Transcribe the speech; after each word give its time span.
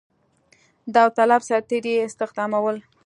داوطلب 0.93 1.41
سرتېري 1.49 1.91
یې 1.97 2.05
استخدامول. 2.07 2.77